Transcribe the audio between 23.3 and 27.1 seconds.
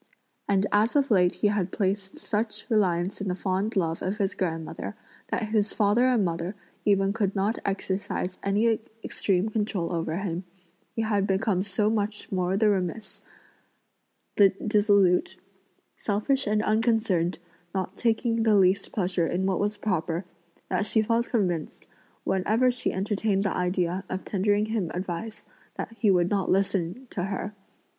the idea of tendering him advice, that he would not listen